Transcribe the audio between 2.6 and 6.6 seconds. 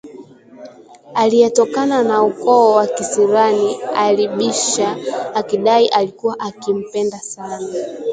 wa kisirani alibisha akidai alikuwa